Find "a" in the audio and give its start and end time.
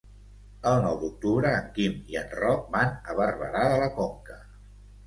3.15-3.21